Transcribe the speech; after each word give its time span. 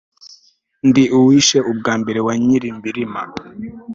ndi 0.87 1.03
uwishe 1.19 1.57
ubw'amabere 1.71 2.19
wa 2.27 2.33
nyirimbirima 2.45 3.21